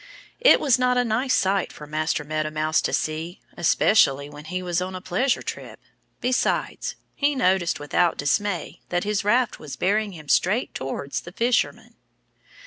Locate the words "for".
1.71-1.85